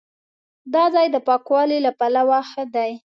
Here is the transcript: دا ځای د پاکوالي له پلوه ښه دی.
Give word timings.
دا 0.73 0.83
ځای 0.95 1.07
د 1.11 1.17
پاکوالي 1.27 1.77
له 1.85 1.91
پلوه 1.99 2.39
ښه 2.49 2.63
دی. 2.75 2.91